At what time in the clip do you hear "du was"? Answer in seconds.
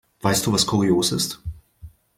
0.47-0.65